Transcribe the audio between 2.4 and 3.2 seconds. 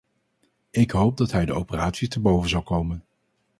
zal komen.